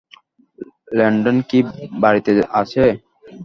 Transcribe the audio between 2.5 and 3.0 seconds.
আছে?